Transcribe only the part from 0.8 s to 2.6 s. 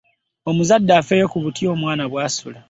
afeeyo ku butya omwana bw'asula.